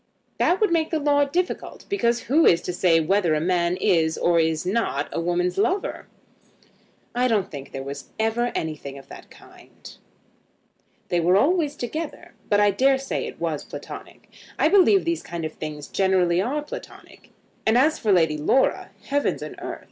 [0.39, 4.17] "That would make the law difficult, because who is to say whether a man is
[4.17, 6.07] or is not a woman's lover?"
[7.13, 9.95] "I don't think there was ever anything of that kind."
[11.09, 14.27] "They were always together, but I dare say it was Platonic.
[14.57, 17.29] I believe these kind of things generally are Platonic.
[17.67, 19.79] And as for Lady Laura; heavens and earth!